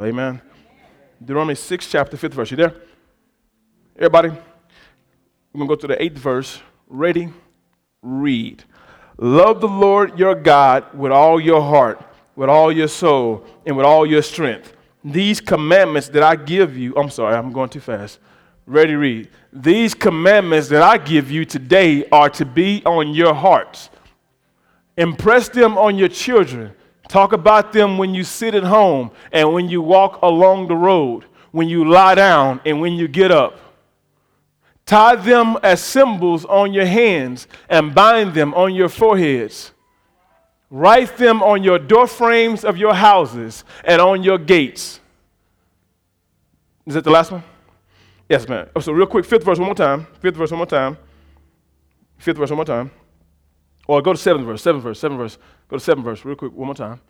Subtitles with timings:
[0.00, 0.40] Amen.
[1.20, 2.50] Deuteronomy 6, chapter 5th verse.
[2.52, 2.74] You there?
[3.96, 4.28] Everybody?
[4.28, 6.60] We're going to go to the 8th verse.
[6.86, 7.32] Ready?
[8.00, 8.62] Read.
[9.16, 12.00] Love the Lord your God with all your heart,
[12.36, 14.72] with all your soul, and with all your strength.
[15.02, 18.20] These commandments that I give you, I'm sorry, I'm going too fast.
[18.66, 19.28] Ready, read.
[19.52, 23.90] These commandments that I give you today are to be on your hearts.
[24.96, 26.72] Impress them on your children.
[27.08, 31.24] Talk about them when you sit at home and when you walk along the road,
[31.50, 33.58] when you lie down and when you get up.
[34.84, 39.72] Tie them as symbols on your hands and bind them on your foreheads.
[40.70, 45.00] Write them on your door frames of your houses and on your gates.
[46.86, 47.42] Is that the last one?
[48.28, 48.68] Yes, man.
[48.76, 50.06] Oh, so, real quick, fifth verse one more time.
[50.20, 50.98] Fifth verse one more time.
[52.18, 52.90] Fifth verse one more time.
[53.88, 55.38] Or go to seventh verse, seventh verse, seventh verse.
[55.68, 57.00] Go to seventh verse, real quick, one more time.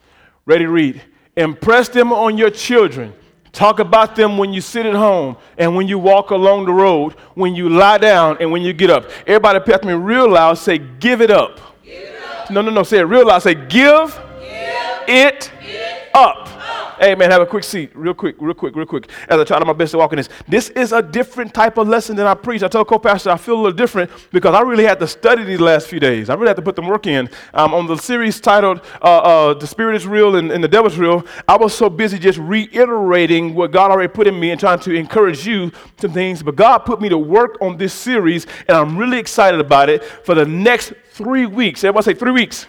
[0.46, 1.02] Ready to read.
[1.36, 3.12] Impress them on your children.
[3.52, 7.14] Talk about them when you sit at home and when you walk along the road,
[7.34, 9.11] when you lie down and when you get up.
[9.27, 11.58] Everybody pay me real loud, say, give it up.
[11.84, 12.50] Give it up.
[12.50, 13.41] No, no, no, say it real loud.
[13.41, 16.58] Say, give, give it, it up.
[16.98, 19.60] Hey, man, have a quick seat, real quick, real quick, real quick, as I try
[19.60, 20.28] to my best to walk in this.
[20.48, 22.64] This is a different type of lesson than I preach.
[22.64, 25.60] I tell co-pastor I feel a little different because I really had to study these
[25.60, 26.28] last few days.
[26.28, 27.30] I really had to put them work in.
[27.54, 30.91] Um, on the series titled uh, uh, "The Spirit is Real and, and the Devil
[30.91, 34.58] is Real," I was so busy just reiterating what God already put in me and
[34.58, 36.42] trying to encourage you some things.
[36.42, 40.02] But God put me to work on this series, and I'm really excited about it
[40.02, 41.84] for the next three weeks.
[41.84, 42.66] Everybody say three weeks.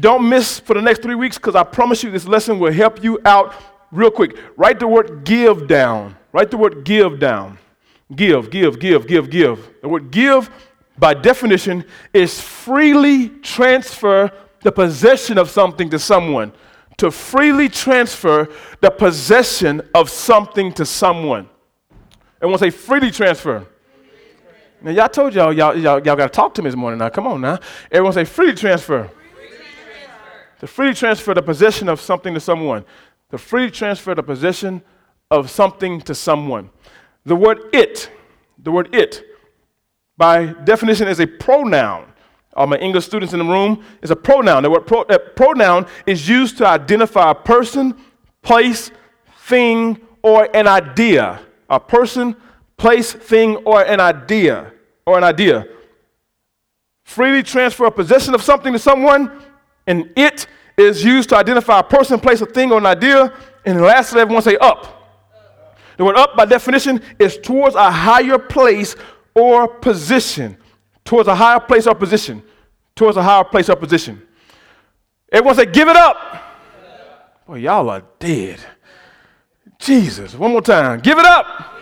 [0.00, 3.02] Don't miss for the next three weeks because I promise you this lesson will help
[3.02, 3.54] you out
[3.92, 4.36] real quick.
[4.56, 6.16] Write the word give down.
[6.32, 7.58] Write the word give down.
[8.14, 9.70] Give, give, give, give, give.
[9.82, 10.50] The word give,
[10.98, 14.30] by definition, is freely transfer
[14.62, 16.52] the possession of something to someone.
[16.98, 18.48] To freely transfer
[18.80, 21.48] the possession of something to someone.
[22.40, 23.66] And I say freely transfer,
[24.82, 27.08] now y'all told y'all, y'all, y'all, y'all got to talk to me this morning now.
[27.08, 27.58] Come on now.
[27.90, 29.10] Everyone say freely transfer
[30.60, 32.84] to freely transfer the possession of something to someone.
[33.30, 34.82] To freely transfer the possession
[35.30, 36.70] of something to someone.
[37.24, 38.10] The word it,
[38.58, 39.24] the word it,
[40.16, 42.12] by definition, is a pronoun.
[42.54, 44.62] All my English students in the room is a pronoun.
[44.62, 47.94] The word pro, uh, pronoun is used to identify a person,
[48.40, 48.90] place,
[49.40, 51.40] thing, or an idea.
[51.68, 52.34] A person,
[52.78, 54.72] place, thing, or an idea.
[55.04, 55.66] Or an idea.
[57.04, 59.30] Freely transfer a possession of something to someone
[59.86, 63.32] and it is used to identify a person, place, a thing, or an idea.
[63.64, 64.92] And lastly, everyone say up.
[65.96, 68.94] The word up, by definition, is towards a higher place
[69.34, 70.56] or position.
[71.04, 72.42] Towards a higher place or position.
[72.94, 74.20] Towards a higher place or position.
[75.32, 76.16] Everyone say, give it up.
[77.46, 78.60] Boy, y'all are dead.
[79.78, 80.34] Jesus.
[80.34, 81.00] One more time.
[81.00, 81.72] Give it up.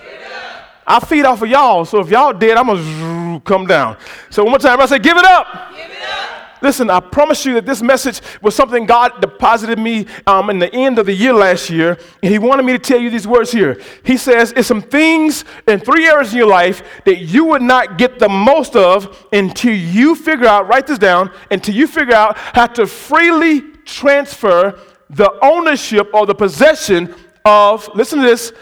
[0.87, 3.97] I feed off of y'all, so if y'all dead, I'm gonna come down.
[4.29, 5.71] So one more time, I say, give it up.
[5.75, 6.24] Give it up.
[6.65, 10.75] Listen, I promise you that this message was something God deposited me um, in the
[10.75, 13.53] end of the year last year, and He wanted me to tell you these words
[13.53, 13.79] here.
[14.03, 17.99] He says, It's some things in three areas in your life that you would not
[17.99, 22.39] get the most of until you figure out, write this down, until you figure out
[22.39, 27.15] how to freely transfer the ownership or the possession
[27.45, 28.55] of, listen to this,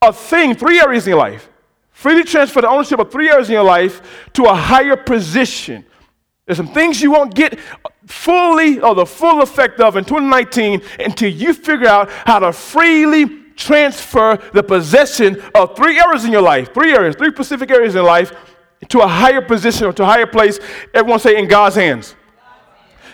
[0.00, 1.48] a thing, three areas in your life.
[1.90, 5.84] Freely transfer the ownership of three areas in your life to a higher position.
[6.46, 7.58] There's some things you won't get
[8.06, 13.26] fully or the full effect of in 2019 until you figure out how to freely
[13.56, 18.04] transfer the possession of three areas in your life, three areas, three specific areas in
[18.04, 18.32] life,
[18.88, 20.58] to a higher position or to a higher place.
[20.92, 22.14] Everyone say in God's hands.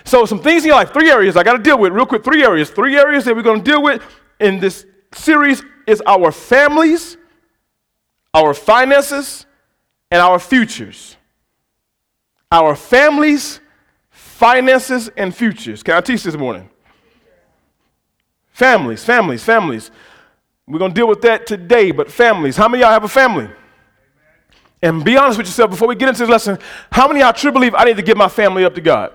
[0.03, 2.23] So, some things in your life, three areas I got to deal with real quick.
[2.23, 2.71] Three areas.
[2.71, 4.01] Three areas that we're going to deal with
[4.39, 7.17] in this series is our families,
[8.33, 9.45] our finances,
[10.09, 11.17] and our futures
[12.51, 13.59] our families,
[14.09, 15.83] finances, and futures.
[15.83, 16.69] Can I teach this morning?
[18.51, 19.91] Families, families, families.
[20.67, 22.57] We're going to deal with that today, but families.
[22.57, 23.49] How many y'all have a family?
[24.81, 26.57] And be honest with yourself before we get into this lesson.
[26.91, 29.13] How many y'all truly believe I need to give my family up to God?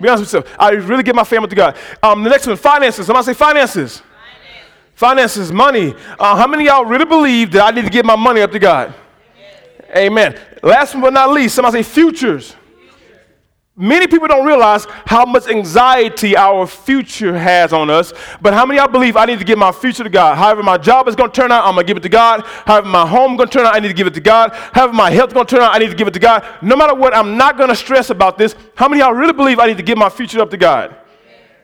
[0.00, 0.56] Be honest with yourself.
[0.58, 1.76] I really give my family to God.
[2.02, 3.06] Um, the next one, finances.
[3.06, 4.02] Somebody say finances.
[4.94, 5.94] Finances, money.
[6.18, 8.58] Uh, how many y'all really believe that I need to give my money up to
[8.58, 8.94] God?
[9.94, 10.38] Amen.
[10.62, 12.56] Last but not least, somebody say futures.
[13.78, 18.14] Many people don't realize how much anxiety our future has on us.
[18.40, 20.36] But how many of y'all believe I need to give my future to God?
[20.36, 22.42] However, my job is going to turn out, I'm going to give it to God.
[22.64, 24.52] However, my home is going to turn out, I need to give it to God.
[24.72, 26.42] However, my health is going to turn out, I need to give it to God.
[26.62, 28.56] No matter what, I'm not going to stress about this.
[28.76, 30.96] How many of y'all really believe I need to give my future up to God?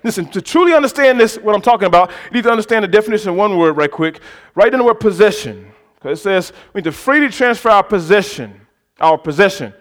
[0.05, 3.31] listen, to truly understand this, what I'm talking about, you need to understand the definition
[3.31, 4.21] of one word right quick.
[4.55, 5.72] Write down the word possession.
[6.03, 8.61] Because it says we need to freely transfer our possession,
[8.99, 9.73] our possession.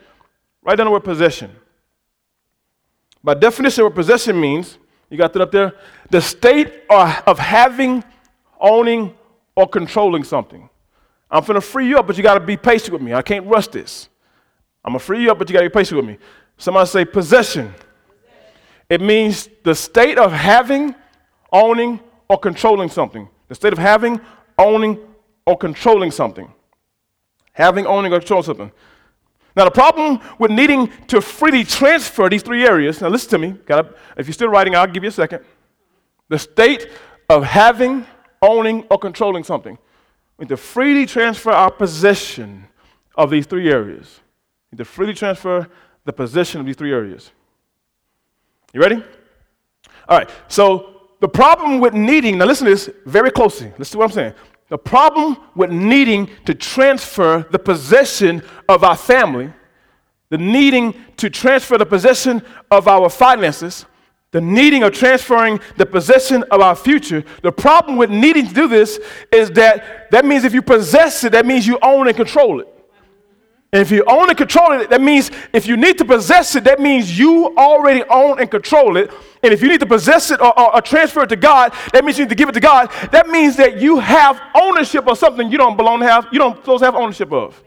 [0.61, 1.51] Write down the word possession.
[3.23, 4.77] By definition, what possession means,
[5.09, 5.73] you got that up there?
[6.09, 8.03] The state of having,
[8.59, 9.15] owning,
[9.55, 10.69] or controlling something.
[11.29, 13.13] I'm going to free you up, but you got to be patient with me.
[13.13, 14.09] I can't rush this.
[14.85, 16.17] I'm going to free you up, but you got to be patient with me.
[16.57, 17.73] Somebody say possession.
[18.89, 20.93] It means the state of having,
[21.51, 23.27] owning, or controlling something.
[23.47, 24.19] The state of having,
[24.57, 24.99] owning,
[25.45, 26.51] or controlling something.
[27.53, 28.71] Having, owning, or controlling something.
[29.55, 33.59] Now, the problem with needing to freely transfer these three areas, now listen to me,
[33.65, 35.43] gotta, if you're still writing, I'll give you a second.
[36.29, 36.87] The state
[37.29, 38.05] of having,
[38.41, 39.77] owning, or controlling something.
[40.37, 42.67] We need to freely transfer our possession
[43.15, 44.21] of these three areas.
[44.71, 45.67] We need to freely transfer
[46.05, 47.31] the possession of these three areas.
[48.73, 49.03] You ready?
[50.07, 53.71] All right, so the problem with needing, now listen to this very closely.
[53.77, 54.33] Listen to what I'm saying.
[54.71, 59.51] The problem with needing to transfer the possession of our family,
[60.29, 62.41] the needing to transfer the possession
[62.71, 63.85] of our finances,
[64.31, 68.69] the needing of transferring the possession of our future, the problem with needing to do
[68.69, 68.97] this
[69.29, 72.80] is that that means if you possess it, that means you own and control it.
[73.73, 76.65] And if you own and control it, that means if you need to possess it,
[76.65, 79.09] that means you already own and control it.
[79.43, 82.03] And if you need to possess it or, or, or, transfer it to God, that
[82.03, 82.91] means you need to give it to God.
[83.11, 86.57] That means that you have ownership of something you don't belong to have, you don't
[86.57, 87.63] supposed to have ownership of.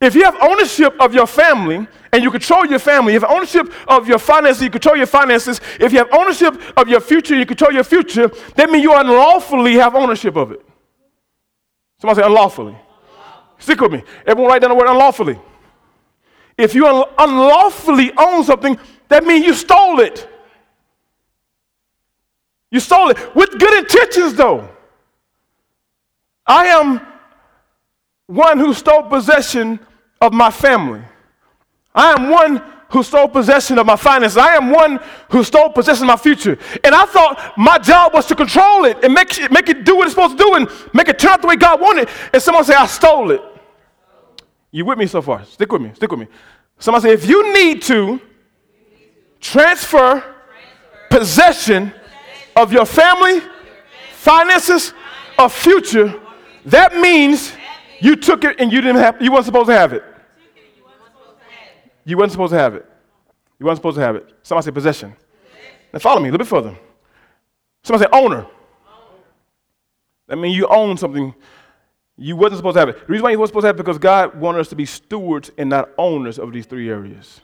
[0.00, 3.70] If you have ownership of your family and you control your family, if you ownership
[3.86, 7.44] of your finances, you control your finances, if you have ownership of your future, you
[7.44, 10.64] control your future, that means you unlawfully have ownership of it.
[12.00, 12.76] Somebody say unlawfully.
[13.58, 14.02] Stick with me.
[14.26, 15.38] Everyone write down the word unlawfully.
[16.56, 18.78] If you un- unlawfully own something,
[19.08, 20.28] that means you stole it.
[22.70, 24.68] You stole it with good intentions, though.
[26.46, 27.00] I am
[28.26, 29.80] one who stole possession
[30.20, 31.02] of my family.
[31.94, 34.38] I am one who stole possession of my finances.
[34.38, 34.98] I am one
[35.30, 36.58] who stole possession of my future.
[36.82, 39.96] And I thought my job was to control it and make it, make it do
[39.96, 42.08] what it's supposed to do and make it turn out the way God wanted.
[42.32, 43.42] And someone say, I stole it.
[44.70, 45.44] You with me so far?
[45.44, 45.92] Stick with me.
[45.94, 46.26] Stick with me.
[46.78, 48.20] Somebody say, if you need to
[49.40, 50.22] transfer
[51.10, 51.92] possession
[52.56, 53.40] of your family,
[54.12, 54.92] finances,
[55.38, 56.20] or future,
[56.66, 57.52] that means
[58.00, 60.04] you took it and you didn't have you weren't supposed to have it.
[62.08, 62.86] You weren't supposed to have it.
[63.60, 64.26] You weren't supposed to have it.
[64.42, 65.14] Somebody say possession.
[65.92, 66.74] Now follow me a little bit further.
[67.82, 68.46] Somebody say owner.
[70.26, 71.34] That means you own something
[72.16, 73.06] you wasn't supposed to have it.
[73.06, 74.86] The reason why you wasn't supposed to have it because God wanted us to be
[74.86, 77.42] stewards and not owners of these three areas.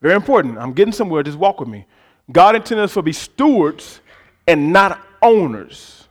[0.00, 0.56] Very important.
[0.56, 1.24] I'm getting somewhere.
[1.24, 1.86] Just walk with me.
[2.30, 4.00] God intended us to be stewards
[4.46, 6.06] and not owners.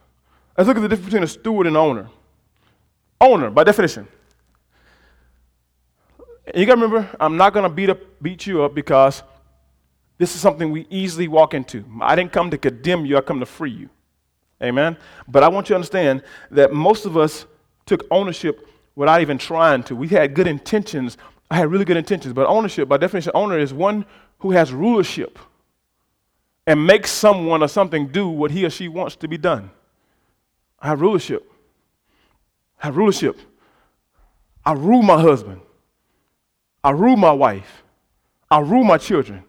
[0.58, 2.10] Let's look at the difference between a steward and owner.
[3.22, 4.10] Owner, by definition.
[6.56, 9.24] You gotta remember, I'm not gonna beat up beat you up because
[10.18, 11.86] this is something we easily walk into.
[12.02, 13.90] I didn't come to condemn you, I come to free you.
[14.62, 14.98] Amen.
[15.28, 17.46] But I want you to understand that most of us
[17.86, 19.96] took ownership without even trying to.
[19.96, 21.18] We had good intentions.
[21.50, 24.06] I had really good intentions, but ownership, by definition, owner is one
[24.40, 25.40] who has rulership
[26.68, 29.72] and makes someone or something do what he or she wants to be done.
[30.80, 31.50] I have rulership.
[32.82, 33.40] I have rulership.
[34.66, 35.62] I rule my husband.
[36.84, 37.84] I rule my wife.
[38.50, 39.44] I rule my children.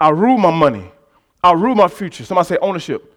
[0.00, 0.90] I rule my money.
[1.42, 2.24] I rule my future.
[2.24, 3.16] Somebody say ownership.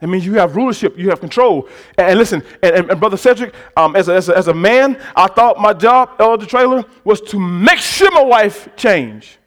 [0.00, 1.68] It means you have rulership, you have control.
[1.96, 4.54] And, and listen, and, and, and, Brother Cedric, um, as, a, as, a, as, a,
[4.54, 9.38] man, I thought my job, Elder Trailer, was to make sure my wife change.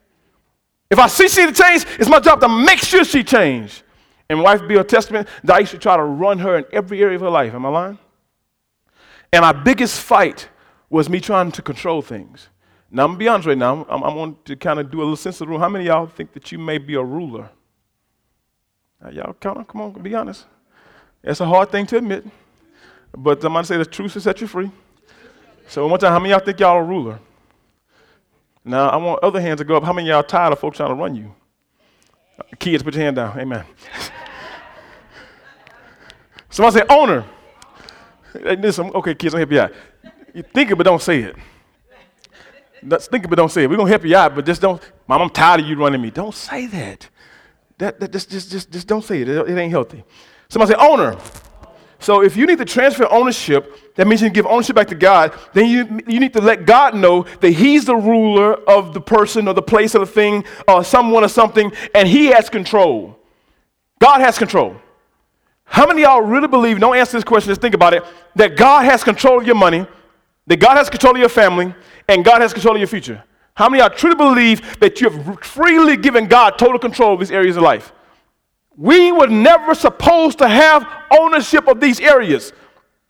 [0.90, 3.84] If I see she to change, it's my job to make sure she change.
[4.30, 7.02] And wife be a testament that I used to try to run her in every
[7.02, 7.54] area of her life.
[7.54, 8.00] Am I lying?
[9.32, 10.48] And my biggest fight
[10.90, 12.48] was me trying to control things.
[12.90, 13.86] Now, I'm going be honest right now.
[13.90, 15.60] I'm, I want to kind of do a little sense of the room.
[15.60, 17.50] How many of y'all think that you may be a ruler?
[19.02, 20.46] Now, y'all come on, come on, be honest.
[21.24, 22.26] It's a hard thing to admit,
[23.16, 24.72] but I'm going to say the truth will set you free.
[25.68, 27.20] So one more time, how many y'all think y'all a ruler?
[28.64, 29.84] Now, I want other hands to go up.
[29.84, 31.34] How many y'all tired of folks trying to run you?
[32.60, 33.38] Kids, put your hand down.
[33.40, 33.66] Amen.
[36.50, 37.26] Somebody say owner.
[38.34, 39.74] Listen, okay, kids, I'm help you out.
[40.34, 41.36] You think it, but don't say it.
[42.82, 43.70] Think of it, don't say it.
[43.70, 44.82] We're gonna help you out, but just don't.
[45.08, 46.12] Mom, I'm tired of you running me.
[46.12, 47.10] Don't say that.
[47.78, 49.30] That, that just, just, just, just don't say it.
[49.30, 49.58] it.
[49.58, 50.04] Ain't healthy.
[50.50, 51.18] Somebody say owner.
[52.00, 55.34] So if you need to transfer ownership, that means you give ownership back to God,
[55.54, 59.48] then you, you need to let God know that He's the ruler of the person
[59.48, 63.18] or the place or the thing or someone or something, and He has control.
[64.00, 64.76] God has control.
[65.66, 68.04] How many y'all really believe, don't answer this question, just think about it,
[68.36, 69.86] that God has control of your money,
[70.46, 71.74] that God has control of your family,
[72.08, 73.24] and God has control of your future?
[73.54, 77.20] How many of y'all truly believe that you have freely given God total control of
[77.20, 77.92] these areas of life?
[78.76, 82.54] We were never supposed to have ownership of these areas.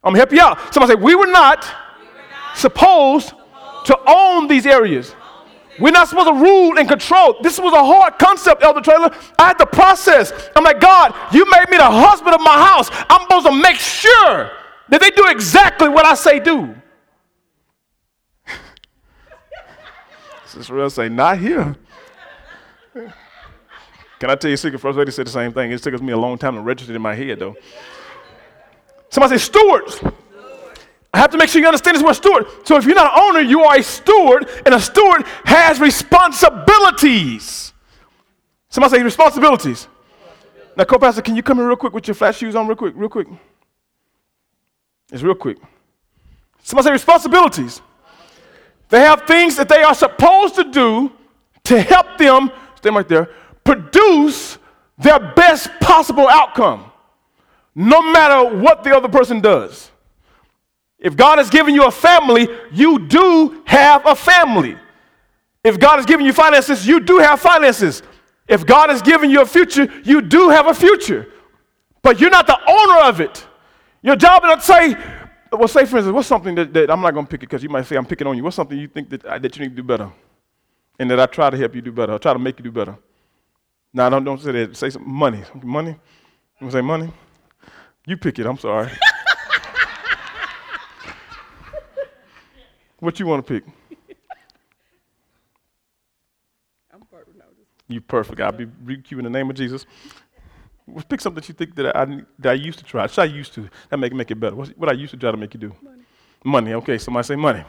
[0.03, 0.73] I'm gonna help you out.
[0.73, 1.65] Somebody say, We were not,
[1.99, 5.13] we were not supposed, supposed to own these areas.
[5.79, 7.35] We're not supposed to rule and control.
[7.41, 9.11] This was a hard concept, Elder Trailer.
[9.37, 10.31] I had to process.
[10.55, 12.89] I'm like, God, you made me the husband of my house.
[13.09, 14.51] I'm supposed to make sure
[14.89, 16.73] that they do exactly what I say do.
[20.57, 21.75] Sister real say, not here.
[22.93, 24.79] Can I tell you a secret?
[24.79, 25.71] First lady said the same thing.
[25.71, 27.55] It took us me a long time to register in my head, though.
[29.09, 30.01] Somebody say stewards.
[31.13, 32.47] I have to make sure you understand this word steward.
[32.63, 37.73] So if you're not an owner, you are a steward, and a steward has responsibilities.
[38.69, 39.87] Somebody say responsibilities.
[40.75, 42.93] Now, co-pastor, can you come here real quick with your flat shoes on real quick,
[42.95, 43.27] real quick?
[45.11, 45.57] It's real quick.
[46.63, 47.81] Somebody say responsibilities.
[48.89, 51.11] They have things that they are supposed to do
[51.65, 53.29] to help them, stay right there,
[53.63, 54.57] produce
[54.97, 56.91] their best possible outcome,
[57.75, 59.91] no matter what the other person does.
[60.99, 64.77] If God has given you a family, you do have a family.
[65.63, 68.01] If God has given you finances, you do have finances.
[68.47, 71.27] If God has given you a future, you do have a future.
[72.01, 73.45] But you're not the owner of it.
[74.01, 75.16] Your job is not to say,
[75.51, 77.63] well, say for instance, what's something that, that I'm not going to pick it because
[77.63, 78.43] you might say I'm picking on you.
[78.43, 80.11] What's something you think that, that you need to do better?
[80.99, 82.13] And that I try to help you do better.
[82.13, 82.97] I try to make you do better.
[83.93, 84.75] Now, don't, don't say that.
[84.75, 85.43] Say some money.
[85.61, 85.91] Money?
[85.91, 85.97] You
[86.61, 87.11] wanna say money?
[88.05, 88.45] You pick it.
[88.45, 88.91] I'm sorry.
[92.99, 93.63] What you want to pick?
[96.91, 97.37] I'm perfect.
[97.87, 98.41] You perfect.
[98.41, 99.85] I'll be rebuke you in the name of Jesus.
[101.09, 102.05] Pick something that you think that I,
[102.39, 103.07] that I used to try.
[103.07, 103.69] Should I used to?
[103.89, 104.55] That make make it better.
[104.55, 105.75] What's, what I used to try to make you do?
[105.81, 106.03] Money.
[106.43, 106.73] Money.
[106.75, 107.63] Okay, somebody say money.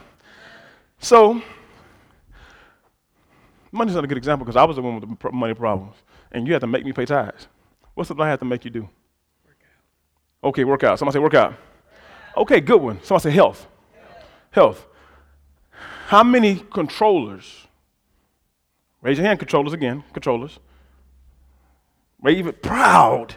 [1.00, 1.42] So,
[3.72, 5.96] money's not a good example because I was the one with the money problems,
[6.30, 7.48] and you had to make me pay tithes.
[7.94, 8.88] What's something I had to make you do?
[9.44, 10.44] Workout.
[10.44, 10.98] Okay, work out.
[10.98, 11.54] Somebody say workout.
[12.36, 13.02] Okay, good one.
[13.02, 13.66] Somebody say health.
[13.92, 14.26] Health.
[14.50, 14.86] health.
[16.06, 17.66] How many controllers?
[19.02, 20.58] Raise your hand, controllers again, controllers.
[22.20, 23.36] Raise even proud.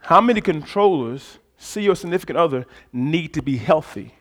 [0.00, 4.14] How many controllers see your significant other need to be healthy?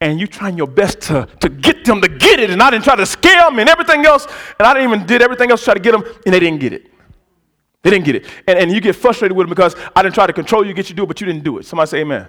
[0.00, 2.84] And you're trying your best to, to get them to get it, and I didn't
[2.84, 4.26] try to scare them and everything else,
[4.58, 6.58] and I didn't even did everything else to try to get them, and they didn't
[6.58, 6.90] get it.
[7.82, 8.26] They didn't get it.
[8.48, 10.86] And, and you get frustrated with them because I didn't try to control you, get
[10.88, 11.66] you to do it, but you didn't do it.
[11.66, 12.28] Somebody say amen.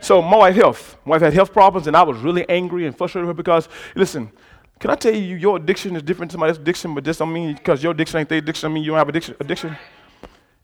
[0.00, 0.96] So my wife health.
[1.04, 3.68] My wife had health problems, and I was really angry and frustrated with her because,
[3.94, 4.32] listen,
[4.78, 7.54] can I tell you your addiction is different to else's addiction, but this don't mean
[7.54, 9.36] because your addiction ain't their addiction, I mean you don't have addiction.
[9.38, 9.76] addiction.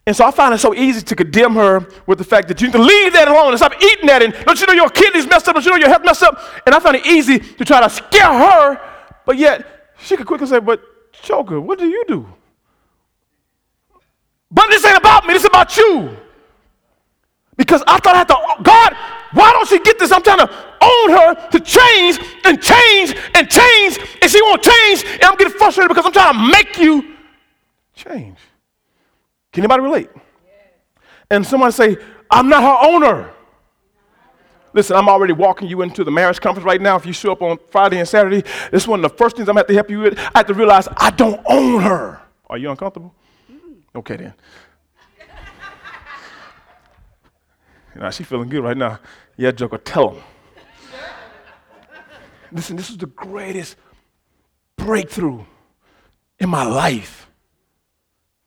[0.09, 2.69] And so I find it so easy to condemn her with the fact that you
[2.69, 4.23] need to leave that alone and stop eating that.
[4.23, 5.55] And don't you know your kidneys messed up?
[5.55, 6.41] Don't you know your health messed up?
[6.65, 8.81] And I find it easy to try to scare her,
[9.27, 10.81] but yet she could quickly say, But
[11.13, 12.27] Joker, what do you do?
[14.51, 16.17] But this ain't about me, this is about you.
[17.57, 18.97] Because I thought I had to, God,
[19.33, 20.13] why don't she get this?
[20.13, 25.05] I'm trying to own her to change and change and change, and she won't change,
[25.05, 27.17] and I'm getting frustrated because I'm trying to make you
[27.95, 28.39] change.
[29.53, 30.11] Can anybody relate?
[31.31, 31.97] And somebody say,
[32.31, 33.31] I'm not her owner.
[34.73, 36.97] Listen, I'm already walking you into the marriage conference right now.
[36.97, 39.49] If you show up on Friday and Saturday, this is one of the first things
[39.49, 40.19] I'm going to have to help you with.
[40.19, 42.21] I have to realize I don't own her.
[42.49, 43.15] Are you uncomfortable?
[43.95, 44.35] Okay, then.
[47.99, 49.01] Now she's feeling good right now.
[49.37, 50.23] Yeah, Joker, tell him.
[52.53, 53.77] Listen, this is the greatest
[54.77, 55.45] breakthrough
[56.39, 57.29] in my life.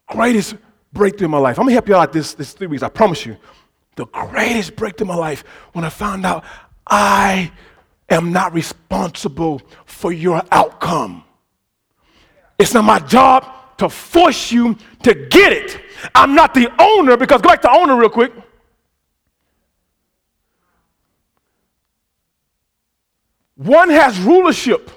[0.07, 0.55] Greatest
[0.93, 1.59] breakthrough in my life.
[1.59, 3.37] I'm gonna help you out this, this three weeks, I promise you.
[3.95, 5.43] The greatest breakthrough in my life
[5.73, 6.43] when I found out
[6.87, 7.51] I
[8.09, 11.23] am not responsible for your outcome.
[12.57, 13.45] It's not my job
[13.77, 15.79] to force you to get it.
[16.15, 18.31] I'm not the owner because go back to owner real quick.
[23.63, 24.89] One has rulership.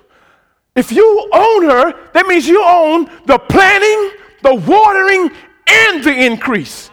[0.75, 4.11] If you own her, that means you own the planning,
[4.42, 5.30] the watering,
[5.66, 6.90] and the increase.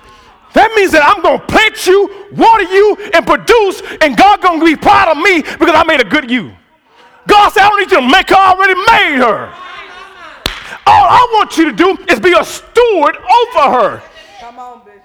[0.53, 4.59] That means that I'm going to plant you, water you, and produce, and God going
[4.59, 6.51] to be proud of me because I made a good you.
[7.25, 9.47] God said, I don't need you to make her, I already made her.
[10.87, 14.03] All I want you to do is be a steward over her.
[14.41, 15.01] Come on, Bishop.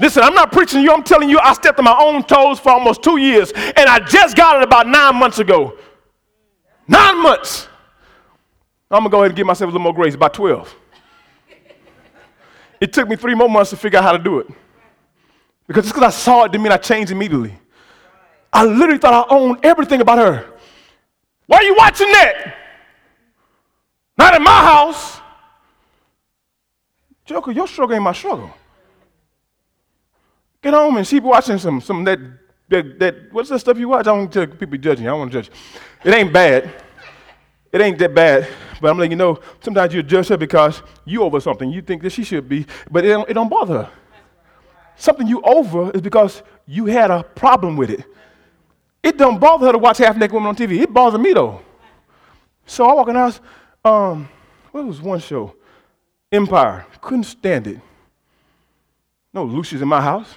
[0.00, 0.92] Listen, I'm not preaching you.
[0.92, 3.98] I'm telling you, I stepped on my own toes for almost two years, and I
[3.98, 5.76] just got it about nine months ago.
[6.88, 7.68] Nine months.
[8.90, 10.74] I'm going to go ahead and give myself a little more grace, about 12.
[12.80, 14.46] It took me three more months to figure out how to do it.
[15.66, 17.58] Because just because I saw it didn't mean I changed immediately.
[18.50, 20.46] I literally thought I owned everything about her.
[21.46, 22.56] Why are you watching that?
[24.16, 25.20] Not in my house.
[27.26, 28.50] Joker, your struggle ain't my struggle.
[30.62, 32.18] Get home and she watching some some that
[32.68, 34.06] that, that what's that stuff you watch?
[34.06, 35.06] I don't tell people judging.
[35.06, 35.50] I don't want to judge.
[36.04, 36.70] It ain't bad.
[37.72, 38.48] It ain't that bad.
[38.80, 41.70] But I'm letting you know, sometimes you judge her because you over something.
[41.70, 43.90] You think that she should be, but it don't, it don't bother her.
[44.96, 48.04] Something you over is because you had a problem with it.
[49.02, 50.80] It don't bother her to watch half naked women on TV.
[50.80, 51.60] It bothers me though.
[52.66, 53.40] So I walk in the house.
[53.84, 54.28] Um,
[54.72, 55.54] what was one show?
[56.30, 56.84] Empire.
[57.00, 57.80] Couldn't stand it.
[59.32, 60.34] No Lucy's in my house.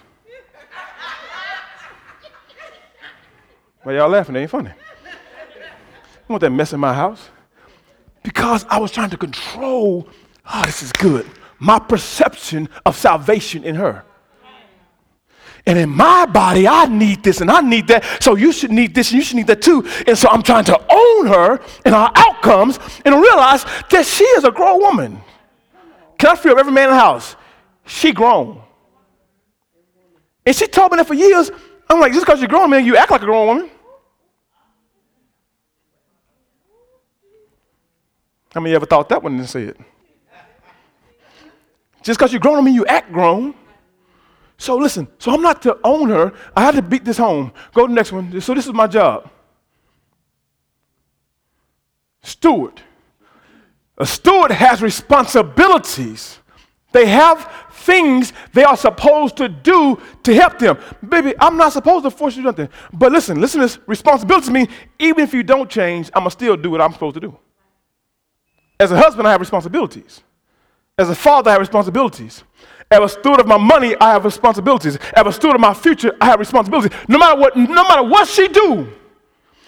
[3.83, 4.35] Why y'all laughing?
[4.35, 4.69] Ain't funny.
[4.69, 7.29] I want that mess in my house.
[8.23, 10.07] Because I was trying to control,
[10.53, 11.27] oh, this is good,
[11.59, 14.03] my perception of salvation in her.
[15.65, 18.03] And in my body, I need this and I need that.
[18.21, 19.87] So you should need this and you should need that too.
[20.07, 24.43] And so I'm trying to own her and our outcomes and realize that she is
[24.43, 25.21] a grown woman.
[26.17, 27.35] Can I feel every man in the house?
[27.85, 28.61] She grown.
[30.45, 31.51] And she told me that for years.
[31.91, 33.69] I'm like, just because you're grown, man, you act like a grown woman.
[38.53, 39.75] How many ever thought that one and said?
[42.01, 43.53] Just because you're grown, I mean you act grown.
[44.57, 46.31] So listen, so I'm not to own her.
[46.55, 47.51] I had to beat this home.
[47.73, 48.39] Go to the next one.
[48.39, 49.29] So this is my job.
[52.23, 52.81] Steward.
[53.97, 56.39] A steward has responsibilities.
[56.93, 60.77] They have things they are supposed to do to help them.
[61.07, 62.69] Baby, I'm not supposed to force you to do nothing.
[62.93, 63.79] But listen, listen this.
[63.87, 64.69] Responsibility means
[64.99, 67.37] even if you don't change, I'm going to still do what I'm supposed to do.
[68.79, 70.23] As a husband, I have responsibilities.
[70.97, 72.43] As a father, I have responsibilities.
[72.89, 74.97] As a steward of my money, I have responsibilities.
[75.15, 76.91] As a steward of my future, I have responsibilities.
[77.07, 78.91] No matter what, no matter what she do,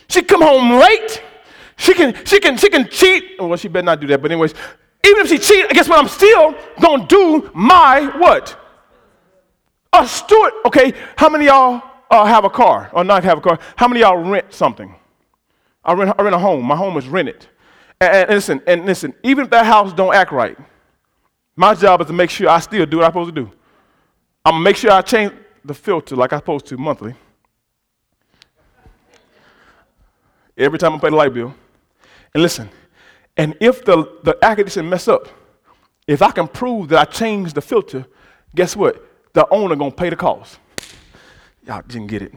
[0.10, 1.24] she come home late.
[1.78, 3.36] She can, she can, she can cheat.
[3.40, 4.22] Well, she better not do that.
[4.22, 4.54] But anyways,
[5.06, 6.00] even if she cheated, guess what?
[6.00, 8.60] I'm still gonna do my what?
[9.92, 10.54] A steward.
[10.66, 13.60] Okay, how many y'all uh, have a car or not have a car?
[13.76, 14.96] How many y'all rent something?
[15.84, 16.66] I rent, I rent a home.
[16.66, 17.46] My home is rented.
[18.00, 20.58] And, and, listen, and listen, even if that house don't act right,
[21.56, 23.52] my job is to make sure I still do what I'm supposed to do.
[24.46, 25.34] I'm gonna make sure I change
[25.66, 27.14] the filter like I'm supposed to monthly.
[30.58, 31.54] Every time I pay the light bill.
[32.34, 32.70] And listen,
[33.38, 35.28] and if the, the conditioner mess up,
[36.08, 38.06] if I can prove that I changed the filter,
[38.56, 39.04] guess what?
[39.34, 40.60] The owner gonna pay the cost.
[41.66, 42.34] Y'all didn't get it.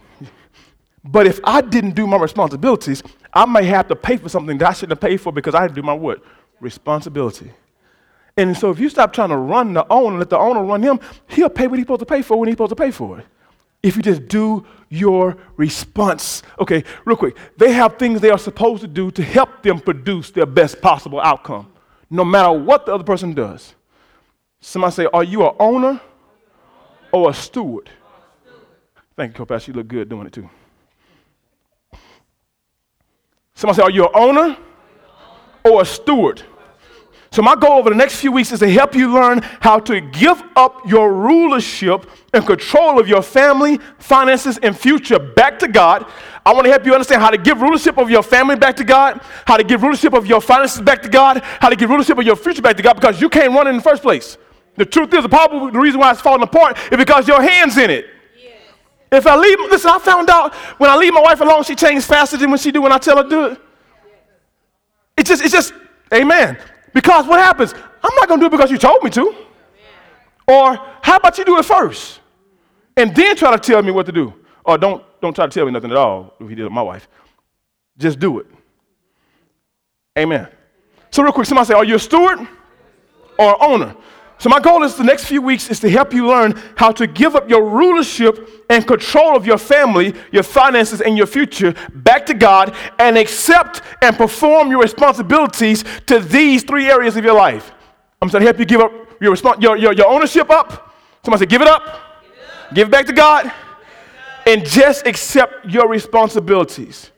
[1.05, 4.69] But if I didn't do my responsibilities, I may have to pay for something that
[4.69, 6.23] I shouldn't have paid for because I to do my what?
[6.61, 7.53] Responsibility.
[8.37, 11.01] And so if you stop trying to run the owner, let the owner run him,
[11.29, 13.27] he'll pay what he's supposed to pay for when he's supposed to pay for it.
[13.87, 16.43] If you just do your response.
[16.59, 17.37] Okay, real quick.
[17.57, 21.21] They have things they are supposed to do to help them produce their best possible
[21.21, 21.71] outcome,
[22.11, 23.77] no matter what the other person does.
[24.61, 26.01] Somebody say, Are you an owner
[27.13, 27.89] or a steward?
[29.15, 29.69] Thank you, Copac.
[29.69, 30.51] You look good doing it too.
[33.55, 34.57] Somebody say, Are you an owner
[35.65, 36.43] or a steward?
[37.37, 40.01] So, my goal over the next few weeks is to help you learn how to
[40.01, 46.11] give up your rulership and control of your family, finances, and future back to God.
[46.47, 48.85] I want to help you understand how to give rulership of your family back to
[48.85, 52.17] God, how to give rulership of your finances back to God, how to give rulership
[52.17, 54.39] of your future back to God because you can't run it in the first place.
[54.77, 57.77] The truth is, the problem, the reason why it's falling apart is because your hand's
[57.77, 58.07] in it.
[59.13, 62.07] If I leave, listen, I found out when I leave my wife alone, she changes
[62.07, 63.61] faster than when she do when I tell her to do it.
[65.19, 65.75] It's just, it's just,
[66.15, 66.57] amen.
[66.97, 67.75] Because what happens?
[67.75, 69.35] I'm not going to do it because you told me to.
[70.49, 72.21] Or how about you do it first?
[72.97, 74.33] And then try to tell me what to do.
[74.65, 76.73] Or don't, don't try to tell me nothing at all if you did it with
[76.73, 77.07] my wife.
[77.99, 78.47] Just do it.
[80.19, 80.49] Amen.
[81.11, 82.39] So real quick, somebody say, are you a steward
[83.39, 83.95] or owner?
[84.39, 87.07] So, my goal is the next few weeks is to help you learn how to
[87.07, 92.27] give up your rulership and control of your family, your finances, and your future back
[92.27, 97.73] to God and accept and perform your responsibilities to these three areas of your life.
[98.21, 100.95] I'm trying to help you give up your, respons- your, your, your ownership up.
[101.25, 103.51] Somebody say, give it up, give it, give it back to God,
[104.47, 107.11] and just accept your responsibilities.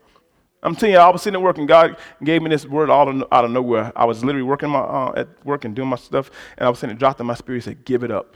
[0.61, 3.07] I'm telling you, I was sitting at work and God gave me this word all
[3.31, 3.93] out of nowhere.
[3.95, 6.79] I was literally working my, uh, at work and doing my stuff, and I was
[6.79, 7.59] sitting, it dropped in my spirit.
[7.59, 8.35] He said, "Give it up."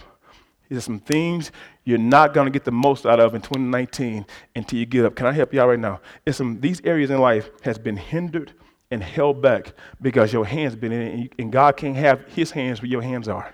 [0.69, 1.51] He said, "Some things
[1.83, 5.15] you're not going to get the most out of in 2019 until you get up."
[5.15, 5.99] Can I help you out right now?
[6.25, 8.53] It's some these areas in life has been hindered
[8.89, 12.81] and held back because your hands been in it, and God can't have His hands
[12.81, 13.53] where your hands are.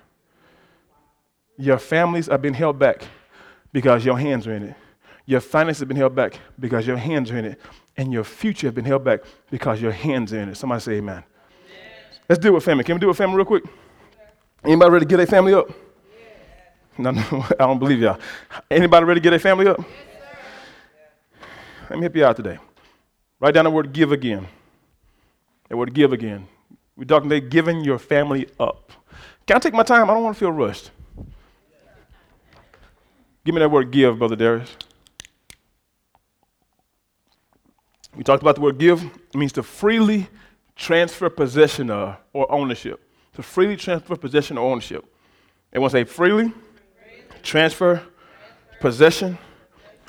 [1.57, 3.01] Your families have been held back
[3.73, 4.75] because your hands are in it.
[5.25, 7.61] Your finances have been held back because your hands are in it.
[7.99, 9.19] And your future have been held back
[9.51, 10.55] because your hands are in it.
[10.55, 11.21] Somebody say amen.
[12.29, 12.85] Let's deal with family.
[12.85, 13.65] Can we deal with family real quick?
[14.63, 15.69] Anybody ready to get their family up?
[16.97, 17.21] No, no,
[17.59, 18.17] I don't believe y'all.
[18.71, 19.81] Anybody ready to get their family up?
[21.89, 22.57] Let me help you out today.
[23.37, 24.47] Write down the word give again.
[25.67, 26.47] The word give again.
[26.95, 28.93] We're talking about giving your family up.
[29.45, 30.09] Can I take my time?
[30.09, 30.91] I don't want to feel rushed.
[33.43, 34.73] Give me that word give, Brother Darius.
[38.15, 39.03] We talked about the word give.
[39.03, 40.27] It means to freely
[40.75, 42.99] transfer possession of or ownership.
[43.33, 45.05] To freely transfer possession or ownership.
[45.71, 46.51] Everyone say freely,
[47.43, 48.01] transfer,
[48.79, 49.37] possession,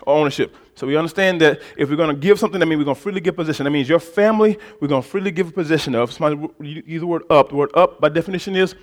[0.02, 0.56] or ownership.
[0.74, 3.02] So we understand that if we're going to give something, that means we're going to
[3.02, 3.64] freely give possession.
[3.64, 6.10] That means your family, we're going to freely give possession of.
[6.10, 7.50] Somebody use the word up.
[7.50, 8.74] The word up, by definition, is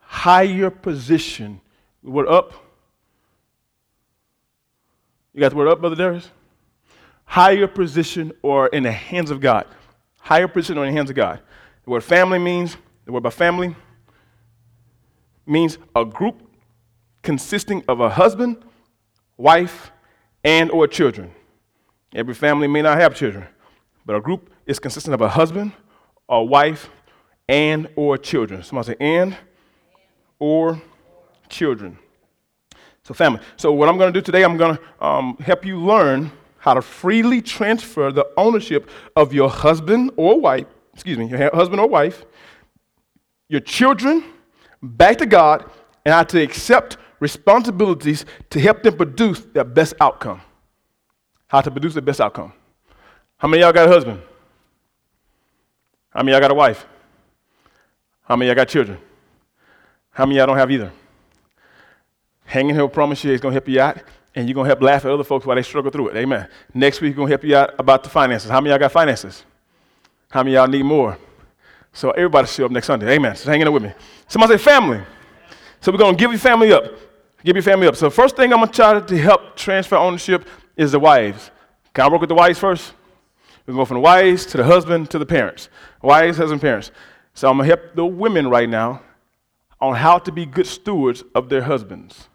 [0.00, 1.60] higher position.
[2.04, 2.52] The word up.
[5.32, 6.30] You got the word up, Brother Darius?
[7.26, 9.66] Higher position or in the hands of God.
[10.20, 11.40] Higher position or in the hands of God.
[11.84, 13.76] The word family means, the word by family
[15.46, 16.42] means a group
[17.22, 18.64] consisting of a husband,
[19.36, 19.92] wife,
[20.44, 21.30] and or children.
[22.14, 23.46] Every family may not have children,
[24.04, 25.72] but a group is consisting of a husband,
[26.28, 26.88] a wife,
[27.48, 28.62] and or children.
[28.62, 29.36] Somebody say and
[30.38, 30.80] or
[31.48, 31.98] children.
[33.02, 33.40] So family.
[33.56, 36.32] So what I'm going to do today, I'm going to um, help you learn
[36.66, 41.80] how to freely transfer the ownership of your husband or wife, excuse me, your husband
[41.80, 42.26] or wife,
[43.48, 44.22] your children
[44.82, 45.64] back to God,
[46.04, 50.42] and how to accept responsibilities to help them produce their best outcome
[51.48, 52.52] how to produce the best outcome.
[53.38, 54.20] How many y'all got a husband?
[56.10, 56.86] How many y'all got a wife?
[58.22, 58.98] How many y'all got children?
[60.10, 60.90] How many y'all don't have either?
[62.44, 63.98] Hanging here promise you it's to help you out,
[64.36, 66.16] and you're going to help laugh at other folks while they struggle through it.
[66.16, 66.46] Amen.
[66.74, 68.50] Next week, we're going to help you out about the finances.
[68.50, 69.44] How many y'all got finances?
[70.30, 71.18] How many y'all need more?
[71.94, 73.10] So everybody show up next Sunday.
[73.14, 73.34] Amen.
[73.34, 73.92] So hang in there with me.
[74.28, 75.00] Somebody say family.
[75.80, 76.84] So we're going to give your family up.
[77.42, 77.96] Give your family up.
[77.96, 80.46] So first thing I'm going to try to help transfer ownership
[80.76, 81.50] is the wives.
[81.94, 82.92] Can I work with the wives first?
[83.64, 85.70] We go from the wives to the husband to the parents.
[86.02, 86.90] Wives, husband, parents.
[87.32, 89.00] So I'm going to help the women right now
[89.80, 92.28] on how to be good stewards of their husbands.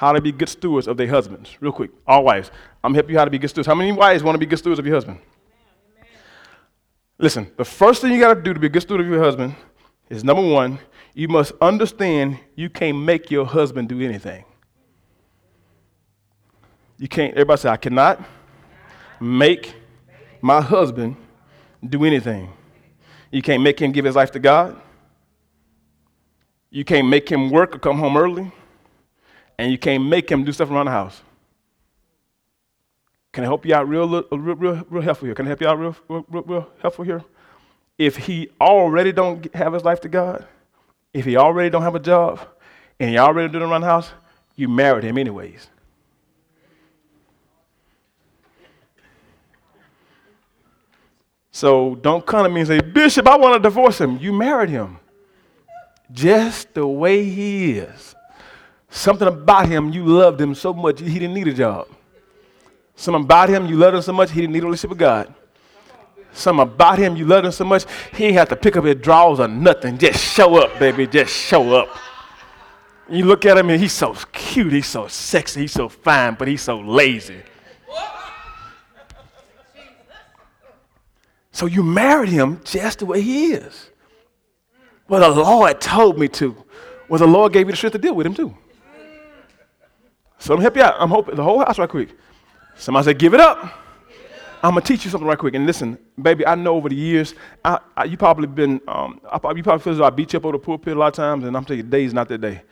[0.00, 1.58] How to be good stewards of their husbands.
[1.60, 2.50] Real quick, all wives.
[2.82, 3.66] I'm to help you how to be good stewards.
[3.66, 5.18] How many wives want to be good stewards of your husband?
[7.18, 9.22] Listen, the first thing you got to do to be a good steward of your
[9.22, 9.54] husband
[10.08, 10.78] is number one,
[11.12, 14.42] you must understand you can't make your husband do anything.
[16.96, 18.24] You can't, everybody say, I cannot
[19.20, 19.74] make
[20.40, 21.14] my husband
[21.86, 22.50] do anything.
[23.30, 24.80] You can't make him give his life to God.
[26.70, 28.50] You can't make him work or come home early.
[29.60, 31.20] And you can't make him do stuff around the house.
[33.30, 35.34] Can I help you out real, uh, real, real, real helpful here?
[35.34, 37.22] Can I help you out real, real, real helpful here?
[37.98, 40.46] If he already don't have his life to God,
[41.12, 42.40] if he already don't have a job,
[42.98, 44.10] and he already doing around the house,
[44.56, 45.68] you married him anyways.
[51.50, 54.16] So don't come to me and say, Bishop, I want to divorce him.
[54.16, 54.96] You married him
[56.10, 58.14] just the way he is.
[58.90, 61.88] Something about him, you loved him so much, he didn't need a job.
[62.96, 65.32] Something about him, you loved him so much, he didn't need a relationship with God.
[66.32, 68.96] Something about him, you loved him so much, he ain't have to pick up his
[68.96, 69.96] drawers or nothing.
[69.96, 71.88] Just show up, baby, just show up.
[73.08, 76.46] You look at him and he's so cute, he's so sexy, he's so fine, but
[76.46, 77.42] he's so lazy.
[81.52, 83.90] So you married him just the way he is.
[85.08, 86.56] Well, the Lord told me to.
[87.08, 88.56] Well, the Lord gave me the strength to deal with him too.
[90.40, 90.96] So I'm help you out.
[90.98, 92.10] I'm hoping the whole house right quick.
[92.76, 93.62] Somebody said, give it up.
[94.62, 95.54] I'm gonna teach you something right quick.
[95.54, 99.36] And listen, baby, I know over the years, I, I, you probably been, um, I,
[99.52, 101.14] you probably feel as though I beat you up over the pulpit a lot of
[101.14, 102.62] times, and I'm telling you, day's not that day.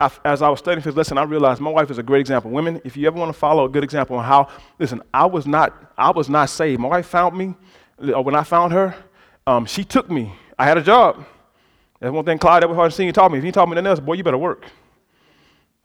[0.00, 2.50] I, as I was studying this lesson, I realized my wife is a great example.
[2.50, 5.46] Women, if you ever want to follow a good example on how, listen, I was
[5.46, 6.80] not, I was not saved.
[6.80, 7.54] My wife found me
[8.00, 8.94] uh, when I found her,
[9.46, 10.32] um, she took me.
[10.58, 11.24] I had a job.
[12.00, 13.38] That's one thing Clyde Edward Senior taught me.
[13.38, 14.64] If he taught me nothing else, boy, you better work.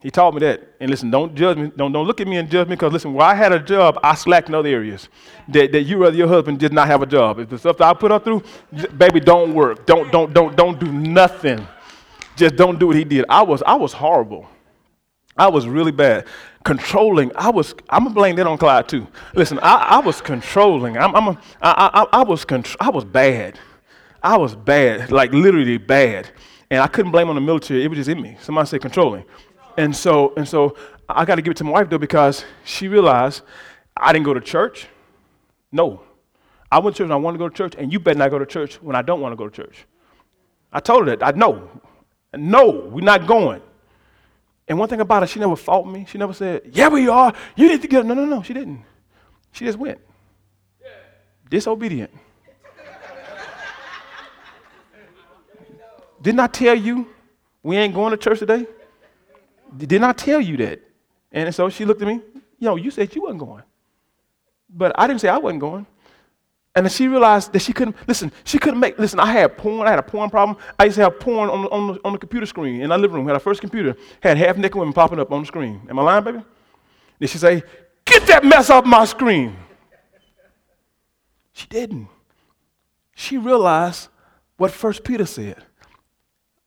[0.03, 0.61] He taught me that.
[0.81, 1.71] And listen, don't judge me.
[1.77, 3.97] Don't, don't look at me and judge me because, listen, while I had a job,
[4.03, 5.07] I slacked in other areas.
[5.47, 7.39] That, that you or your husband did not have a job.
[7.39, 8.43] If the stuff that I put her through,
[8.97, 9.85] baby, don't work.
[9.85, 11.65] Don't, don't, don't, don't do nothing.
[12.35, 13.23] Just don't do what he did.
[13.29, 14.45] I was, I was horrible.
[15.37, 16.27] I was really bad.
[16.65, 17.31] Controlling.
[17.35, 19.07] I was, I'm going to blame that on Clyde too.
[19.33, 20.97] Listen, I, I was controlling.
[20.97, 23.57] I'm, I'm a, I, I, I was, contr- I was bad.
[24.21, 26.29] I was bad, like literally bad.
[26.69, 27.85] And I couldn't blame on the military.
[27.85, 28.35] It was just in me.
[28.41, 29.23] Somebody said controlling.
[29.77, 30.75] And so, and so
[31.09, 33.41] I got to give it to my wife though because she realized
[33.95, 34.87] I didn't go to church.
[35.71, 36.03] No.
[36.71, 38.31] I went to church and I want to go to church, and you better not
[38.31, 39.85] go to church when I don't want to go to church.
[40.71, 41.25] I told her that.
[41.25, 41.69] I know.
[42.35, 43.61] No, we're not going.
[44.67, 46.05] And one thing about it, she never fought me.
[46.09, 47.33] She never said, Yeah, we are.
[47.55, 48.05] You need to get.
[48.05, 48.41] No, no, no.
[48.41, 48.83] She didn't.
[49.51, 49.99] She just went.
[50.81, 50.87] Yeah.
[51.49, 52.11] Disobedient.
[56.21, 57.07] Didn't I tell you
[57.61, 58.65] we ain't going to church today?
[59.75, 60.81] Didn't I tell you that?
[61.31, 62.21] And so she looked at me,
[62.59, 63.63] Yo, you said you wasn't going.
[64.69, 65.85] But I didn't say I wasn't going.
[66.75, 69.85] And then she realized that she couldn't, listen, she couldn't make, listen, I had porn,
[69.85, 70.57] I had a porn problem.
[70.79, 72.97] I used to have porn on the, on the, on the computer screen in our
[72.97, 73.27] living room.
[73.27, 75.81] Had our first computer, had half naked women popping up on the screen.
[75.89, 76.41] Am I lying, baby?
[77.19, 77.61] Did she say,
[78.05, 79.57] get that mess off my screen?
[81.51, 82.07] She didn't.
[83.13, 84.07] She realized
[84.57, 85.63] what First Peter said.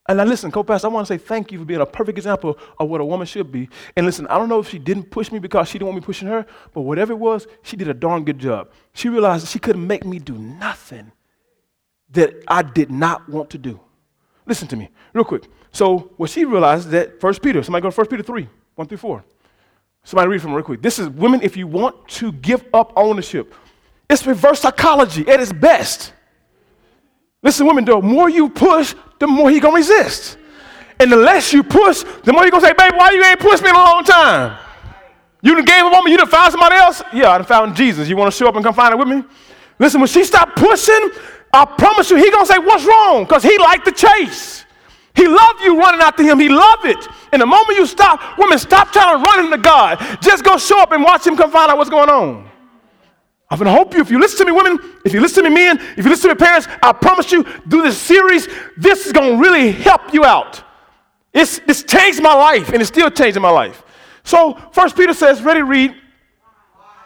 [0.09, 2.59] And now listen, co-pastor, I want to say thank you for being a perfect example
[2.79, 3.69] of what a woman should be.
[3.97, 6.07] And listen, I don't know if she didn't push me because she didn't want me
[6.07, 8.71] pushing her, but whatever it was, she did a darn good job.
[8.93, 11.11] She realized she couldn't make me do nothing
[12.11, 13.81] that I did not want to do.
[14.47, 15.49] Listen to me, real quick.
[15.73, 18.99] So what she realized that First Peter, somebody go to 1 Peter 3, 1 through
[18.99, 19.25] 4.
[20.05, 20.81] Somebody read from real quick.
[20.81, 23.53] This is women, if you want to give up ownership,
[24.09, 26.13] it's reverse psychology at its best.
[27.43, 30.39] Listen, women, the more you push, the more he gonna resist.
[30.99, 33.63] And the less you push, the more he gonna say, baby, why you ain't pushed
[33.63, 34.59] me in a long time?
[35.43, 37.03] You done gave a woman, you done found somebody else?
[37.13, 38.09] Yeah, I done found Jesus.
[38.09, 39.23] You wanna show up and come find it with me?
[39.79, 41.11] Listen, when she stopped pushing,
[41.53, 43.25] I promise you, he gonna say, what's wrong?
[43.25, 44.65] Because he liked the chase.
[45.15, 46.39] He loved you running after him.
[46.39, 47.09] He loved it.
[47.33, 49.99] And the moment you stop, women, stop trying to run into God.
[50.21, 52.51] Just go show up and watch him come find out what's going on.
[53.49, 55.51] I'm going to hope you, if you listen to me, women, if you listen to
[55.51, 59.07] me, men, if you listen to me, parents, I promise you, through this series, this
[59.07, 60.65] is going to really help you out.
[61.33, 63.85] It's, this changed my life, and it's still changing my life.
[64.25, 65.95] So, First Peter says, ready read.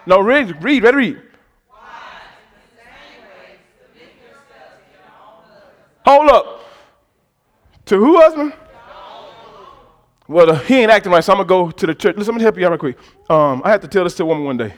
[0.07, 1.23] No, ready, read, ready, read.
[6.07, 6.61] Hold up.
[7.87, 8.55] To who, husband?
[10.27, 12.17] Well, he ain't acting right, so I'm going to go to the church.
[12.17, 12.99] Listen, let me help you out real quick.
[13.29, 14.73] Um, I had to tell this to a woman one day.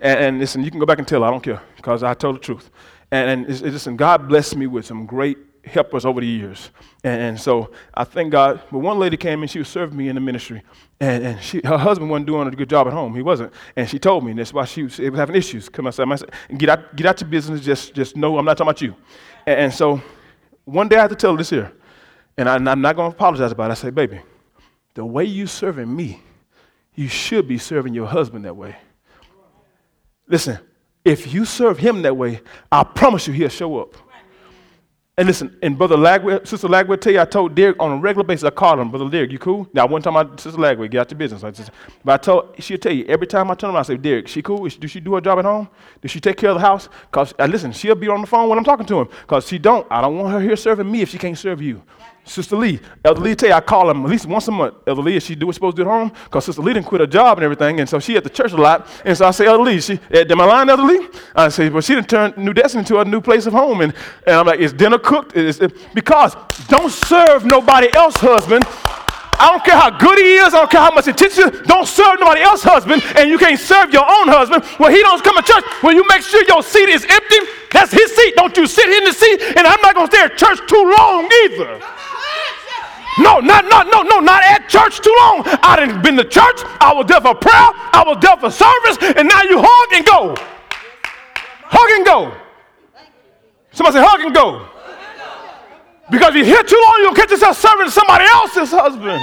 [0.00, 2.36] And, and, listen, you can go back and tell, I don't care, because I told
[2.36, 2.70] the truth.
[3.10, 6.70] And, and it's, it's, listen, God blessed me with some great helpers over the years.
[7.04, 8.62] And, and, so I thank God.
[8.70, 10.62] But one lady came in, she was serving me in the ministry.
[11.00, 13.14] And, and she, her husband wasn't doing a good job at home.
[13.14, 13.52] He wasn't.
[13.76, 15.68] And she told me, and that's why she was, was having issues.
[15.68, 16.08] Come outside,
[16.48, 17.60] and get out, get out your business.
[17.60, 18.94] Just, just know I'm not talking about you.
[19.46, 20.00] And, and so
[20.64, 21.72] one day I had to tell her this here.
[22.38, 23.72] And I, I'm not going to apologize about it.
[23.72, 24.20] I say, baby,
[24.94, 26.22] the way you're serving me,
[26.94, 28.76] you should be serving your husband that way.
[30.30, 30.58] Listen,
[31.04, 32.40] if you serve him that way,
[32.70, 33.96] I promise you he'll show up.
[35.18, 38.24] And listen, and Brother Lagway, Sister Lagway tell you, I told Derek on a regular
[38.24, 39.68] basis, I called him, Brother Derek, you cool?
[39.74, 41.44] Now, one time I, Sister Lagway, get out your business.
[41.44, 41.72] I just,
[42.04, 44.40] but I told, she'll tell you, every time I turn around, I say, Derek, she
[44.40, 44.66] cool?
[44.66, 45.68] Does she do her job at home?
[46.00, 46.88] Does she take care of the house?
[47.10, 49.08] Because, uh, listen, she'll be on the phone when I'm talking to him.
[49.22, 51.82] Because she don't, I don't want her here serving me if she can't serve you.
[52.24, 54.74] Sister Lee, Elder Lee I call him at least once a month.
[54.86, 56.12] Elder Lee, is she do what supposed to do at home?
[56.24, 58.52] Because Sister Lee didn't quit her job and everything, and so she at the church
[58.52, 58.86] a lot.
[59.04, 61.08] And so I say, Elder Lee, she, eh, am I lying, Elder Lee?
[61.34, 63.80] I say, well, she didn't turn New Destiny into a new place of home.
[63.80, 63.94] And,
[64.26, 65.36] and I'm like, is dinner cooked?
[65.36, 65.60] Is,
[65.94, 66.36] because
[66.68, 68.64] don't serve nobody else, husband.
[69.40, 70.52] I don't care how good he is.
[70.52, 71.64] I don't care how much attention.
[71.64, 74.62] Don't serve nobody else's husband, and you can't serve your own husband.
[74.76, 77.92] When he don't come to church, when you make sure your seat is empty, that's
[77.92, 78.34] his seat.
[78.36, 80.94] Don't you sit in the seat, and I'm not going to stay at church too
[80.98, 81.80] long either.
[83.18, 85.42] No, not, not, no, no, not at church too long.
[85.62, 86.62] I didn't been to church.
[86.80, 87.70] I was there for prayer.
[87.92, 90.34] I was there for service, and now you hug and go.
[91.64, 92.32] Hug and go.
[93.72, 94.66] Somebody say hug and go.
[96.10, 99.22] Because if you're here too long, you'll catch yourself serving somebody else's husband.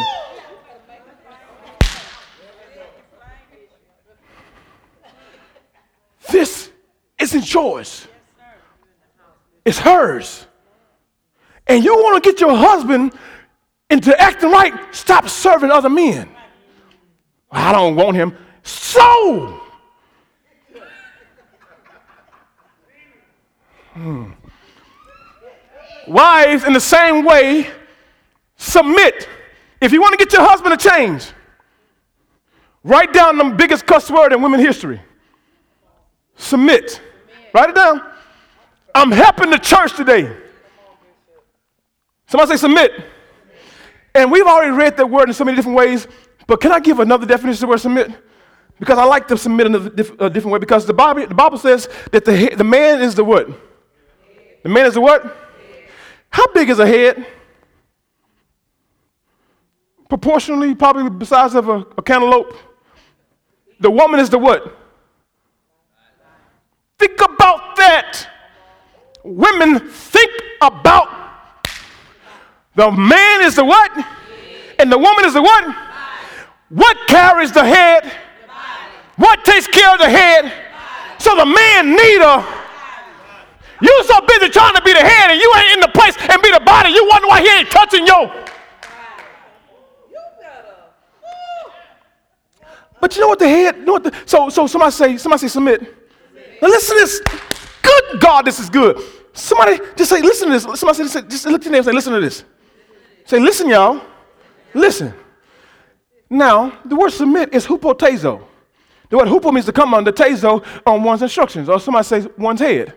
[6.30, 6.70] This
[7.20, 8.08] isn't yours.
[9.68, 10.48] It's hers.
[11.68, 13.12] And you want to get your husband
[13.90, 16.30] into acting right, stop serving other men.
[17.52, 18.34] I don't want him.
[18.64, 19.62] So,
[23.92, 24.32] hmm.
[26.08, 27.70] wives, in the same way,
[28.56, 29.28] submit.
[29.82, 31.30] If you want to get your husband to change,
[32.86, 35.02] write down the biggest cuss word in women history.
[36.38, 37.02] Submit.
[37.54, 38.14] Write it down.
[38.98, 40.36] I'm helping the church today.
[42.28, 42.92] Somebody say submit.
[44.14, 46.08] And we've already read that word in so many different ways,
[46.48, 48.12] but can I give another definition of the word submit?
[48.80, 51.58] Because I like to submit in a, a different way because the Bible, the Bible
[51.58, 53.48] says that the, the man is the what?
[54.64, 55.36] The man is the what?
[56.30, 57.26] How big is a head?
[60.10, 62.54] proportionally, probably the size of a, a cantaloupe.
[63.80, 64.76] The woman is the what?
[66.98, 68.28] Think about that.
[69.28, 71.10] Women think about
[72.76, 73.92] the man is the what?
[74.80, 75.76] And the woman is the what?
[76.70, 78.10] What carries the head?
[79.18, 80.54] What takes care of the head?
[81.20, 82.58] So the man need a
[83.82, 86.42] you so busy trying to be the head and you ain't in the place and
[86.42, 86.90] be the body.
[86.90, 88.32] You wonder why he ain't touching you.
[93.00, 95.42] But you know what the head, you know what the, so, so somebody say, somebody
[95.42, 95.82] say submit.
[96.62, 97.22] Now listen to this.
[98.20, 99.02] God, this is good.
[99.34, 100.80] Somebody just say, listen to this.
[100.80, 102.44] Somebody say, just look to them and say, listen to this.
[103.26, 104.02] Say, listen, y'all.
[104.74, 105.14] Listen.
[106.30, 108.44] Now, the word submit is hupotazo.
[109.10, 112.60] The word hupo means to come under tazo on one's instructions, or somebody says one's
[112.60, 112.94] head.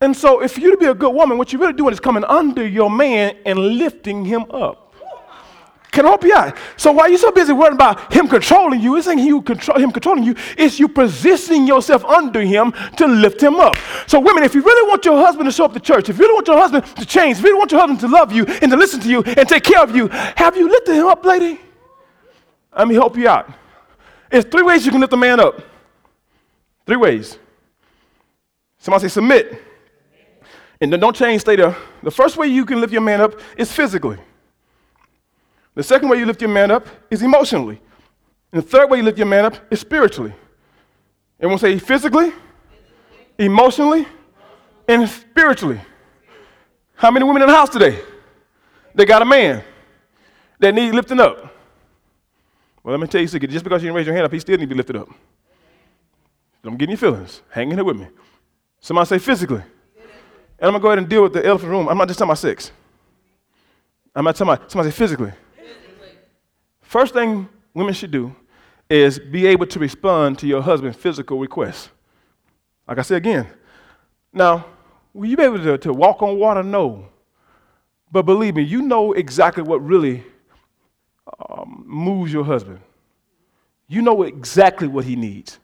[0.00, 2.24] And so, if you to be a good woman, what you're really doing is coming
[2.24, 4.87] under your man and lifting him up.
[5.90, 6.56] Can help you out?
[6.76, 9.90] So while you're so busy worrying about him controlling you, it's ain't you control, him
[9.90, 10.34] controlling you.
[10.56, 13.76] It's you positioning yourself under him to lift him up.
[14.06, 16.24] So women, if you really want your husband to show up to church, if you
[16.24, 18.44] really want your husband to change, if you really want your husband to love you
[18.44, 21.24] and to listen to you and take care of you, have you lifted him up,
[21.24, 21.58] lady?
[22.76, 23.50] Let me help you out.
[24.30, 25.62] There's three ways you can lift a man up.
[26.84, 27.38] Three ways.
[28.78, 29.62] Somebody say submit.
[30.80, 31.74] And then don't change, stay there.
[32.02, 34.18] The first way you can lift your man up is physically.
[35.78, 37.80] The second way you lift your man up is emotionally.
[38.50, 40.34] And the third way you lift your man up is spiritually.
[41.38, 42.32] Everyone say physically,
[43.38, 44.04] emotionally,
[44.88, 45.80] and spiritually.
[46.96, 47.96] How many women in the house today?
[48.92, 49.62] They got a man
[50.58, 51.54] that need lifting up.
[52.82, 53.48] Well, let me tell you secret.
[53.48, 55.08] Just because you didn't raise your hand up, he still need to be lifted up.
[56.64, 57.42] Don't get any feelings.
[57.50, 58.08] Hang in there with me.
[58.80, 59.62] Somebody say physically.
[60.58, 61.88] And I'm going to go ahead and deal with the elephant room.
[61.88, 62.72] I'm not just talking about sex.
[64.12, 65.32] I'm not talking about, somebody say physically.
[66.88, 68.34] First thing women should do
[68.88, 71.90] is be able to respond to your husband's physical requests.
[72.88, 73.46] Like I said again.
[74.32, 74.64] Now,
[75.12, 76.62] will you be able to, to walk on water?
[76.62, 77.10] No.
[78.10, 80.24] But believe me, you know exactly what really
[81.50, 82.80] um, moves your husband.
[83.86, 85.58] You know exactly what he needs.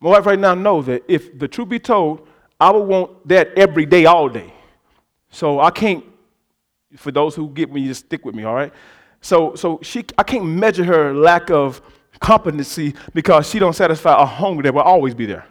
[0.00, 2.26] My wife right now knows that if the truth be told,
[2.58, 4.52] I would want that every day, all day.
[5.30, 6.04] So I can't,
[6.96, 8.72] for those who get me, just stick with me, all right?
[9.20, 11.82] So, so she, I can't measure her lack of
[12.20, 15.46] competency because she don't satisfy a hunger that will always be there.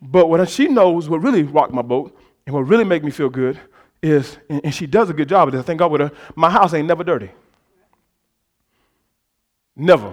[0.00, 3.28] But what she knows, what really rocked my boat and what really make me feel
[3.28, 3.58] good
[4.02, 6.74] is, and she does a good job of I thank God with her, my house
[6.74, 7.30] ain't never dirty.
[9.76, 10.12] Never.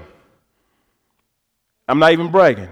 [1.87, 2.69] I'm not even bragging.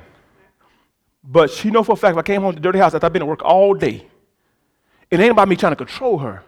[1.23, 3.13] But she know for a fact if I came home to dirty house after I've
[3.13, 4.07] been at work all day,
[5.09, 6.43] it ain't about me trying to control her.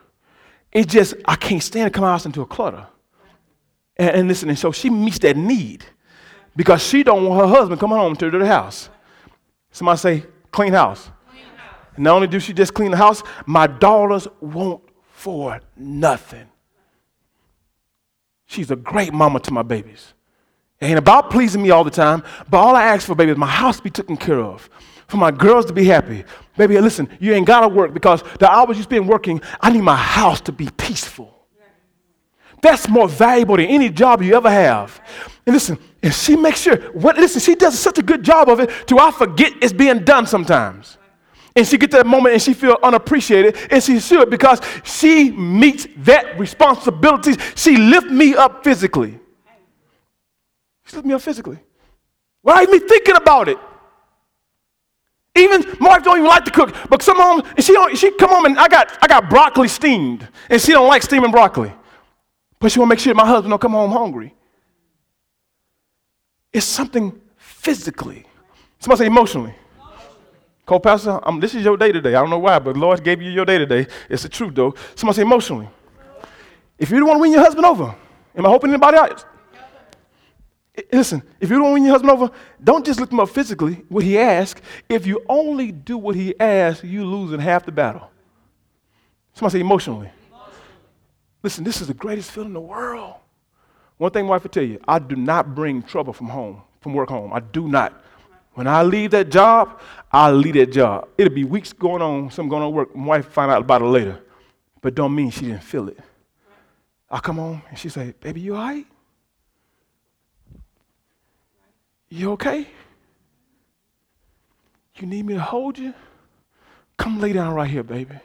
[0.72, 2.88] It's just I can't stand to come out into a clutter.
[4.00, 5.86] And, and listen, and so she meets that need
[6.56, 8.90] because she don't want her husband coming home to the house.
[9.72, 11.12] Somebody say, clean house.
[11.30, 11.76] Clean house.
[11.98, 14.82] Not only do she just clean the house, my daughters won't
[15.12, 16.48] for nothing.
[18.46, 20.14] She's a great mama to my babies.
[20.80, 23.38] It ain't about pleasing me all the time, but all I ask for, baby, is
[23.38, 24.70] my house to be taken care of.
[25.08, 26.24] For my girls to be happy.
[26.56, 29.96] Baby, listen, you ain't gotta work because the hours you spend working, I need my
[29.96, 31.39] house to be peaceful.
[32.62, 35.02] That's more valuable than any job you ever have.
[35.46, 38.60] And listen, and she makes sure, what, listen, she does such a good job of
[38.60, 40.98] it to I forget it's being done sometimes.
[41.56, 45.88] And she gets that moment and she feel unappreciated, and she should because she meets
[45.98, 47.34] that responsibility.
[47.56, 49.20] She lift me up physically.
[50.86, 51.60] She lifted me up physically.
[52.42, 53.58] Why me thinking about it?
[55.36, 58.30] Even my wife don't even like to cook, but some mom, she don't, she come
[58.30, 61.72] home and I got I got broccoli steamed, and she don't like steaming broccoli,
[62.60, 64.34] but she want to make sure my husband don't come home hungry.
[66.52, 68.26] It's something physically.
[68.80, 69.56] Somebody say emotionally.
[70.66, 72.16] Co-pastor, um, this is your day today.
[72.16, 73.88] I don't know why, but Lord gave you your day today.
[74.08, 74.76] It's the truth, though.
[74.96, 75.68] Somebody say emotionally.
[76.78, 77.96] If you don't want to win your husband over,
[78.36, 79.26] am I hoping anybody else?
[80.92, 82.32] Listen, if you don't win your husband over,
[82.64, 84.62] don't just look him up physically, what he asks.
[84.88, 88.10] If you only do what he asks, you losing half the battle.
[89.34, 90.12] Somebody say emotionally.
[91.42, 93.16] Listen, this is the greatest feeling in the world.
[93.98, 96.94] One thing my wife will tell you, I do not bring trouble from home, from
[96.94, 97.34] work home.
[97.34, 98.04] I do not.
[98.54, 99.80] When I leave that job,
[100.12, 101.08] I leave that job.
[101.18, 102.96] It'll be weeks going on, something going on work.
[102.96, 104.22] My wife find out about it later.
[104.82, 105.98] But don't mean she didn't feel it.
[107.10, 108.86] I come home and she say, baby, you all right?
[112.10, 112.68] You okay?
[114.96, 115.94] You need me to hold you?
[116.98, 118.16] Come lay down right here, baby.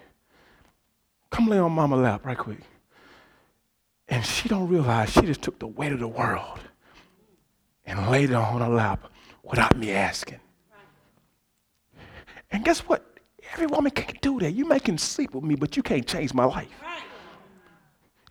[1.30, 2.58] Come lay on mama lap right quick.
[4.08, 6.60] And she don't realize she just took the weight of the world
[7.86, 9.10] and laid it on her lap
[9.42, 10.40] without me asking.
[12.50, 13.18] And guess what?
[13.52, 14.52] Every woman can't do that.
[14.52, 16.68] You may can sleep with me, but you can't change my life.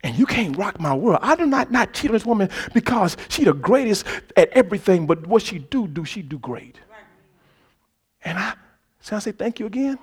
[0.02, 1.20] And you can't rock my world.
[1.22, 4.04] I do not not cheat on this woman because she the greatest
[4.36, 6.78] at everything, but what she do, do she do great.
[8.22, 8.54] And I,
[9.00, 9.98] so I say thank you again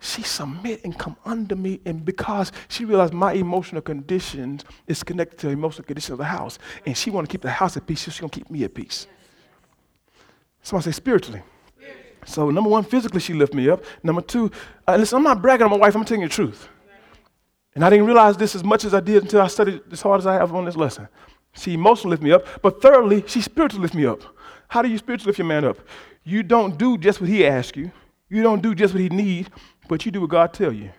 [0.00, 5.38] she submit and come under me and because she realized my emotional conditions is connected
[5.38, 7.86] to the emotional condition of the house and she want to keep the house at
[7.86, 9.06] peace so she's going to keep me at peace.
[10.62, 11.42] Somebody say spiritually.
[12.26, 13.82] So number one physically she lift me up.
[14.02, 14.50] Number two
[14.86, 16.68] uh, listen i'm not bragging on my wife i'm telling you the truth.
[17.74, 20.20] And i didn't realize this as much as i did until i studied as hard
[20.20, 21.08] as i have on this lesson.
[21.52, 24.22] She emotionally lift me up but thirdly she spiritually lift me up.
[24.68, 25.78] How do you spiritually lift your man up?
[26.24, 27.90] You don't do just what he asks you.
[28.30, 29.50] You don't do just what he needs
[29.88, 30.90] but you do what God tell you.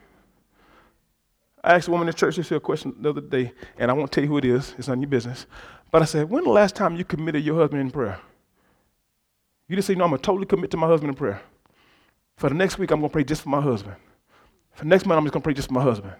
[1.63, 3.93] I asked a woman in the church this a question the other day, and I
[3.93, 4.75] won't tell you who it is.
[4.77, 5.47] It's none of your business.
[5.91, 8.19] But I said, when the last time you committed your husband in prayer?
[9.67, 11.41] You just say, no, I'm going to totally commit to my husband in prayer.
[12.37, 13.95] For the next week, I'm going to pray just for my husband.
[14.73, 16.13] For next month, I'm just going to pray just for my husband.